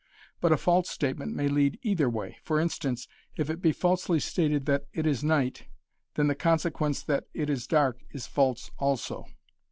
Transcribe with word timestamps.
But 0.39 0.51
a 0.51 0.57
false 0.57 0.89
statement 0.89 1.35
may 1.35 1.47
lead 1.47 1.77
either 1.83 2.09
way. 2.09 2.37
For 2.41 2.59
instance, 2.59 3.07
if 3.35 3.51
it 3.51 3.61
be 3.61 3.71
falsely 3.71 4.19
stated 4.19 4.65
that 4.65 4.87
it 4.93 5.05
is 5.05 5.23
night 5.23 5.65
then 6.15 6.25
the 6.25 6.33
consequence 6.33 7.03
that 7.03 7.27
it 7.35 7.51
is 7.51 7.67
dark 7.67 7.99
is 8.09 8.25
false 8.25 8.71
also. 8.79 9.27